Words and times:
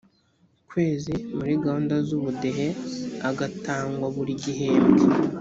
kwezi 0.69 1.13
muri 1.37 1.51
gahunda 1.63 1.95
z 2.07 2.09
ubudehe 2.17 2.67
agatangwa 3.29 4.07
buri 4.15 4.33
gihembwe 4.43 5.03